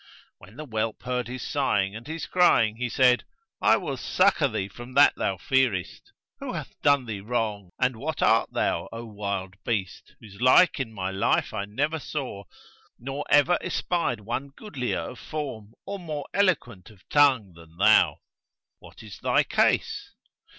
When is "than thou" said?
17.53-18.21